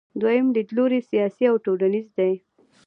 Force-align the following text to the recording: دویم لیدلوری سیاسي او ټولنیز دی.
دویم 0.21 0.47
لیدلوری 0.55 0.99
سیاسي 1.09 1.45
او 1.51 1.55
ټولنیز 1.65 2.07
دی. 2.17 2.33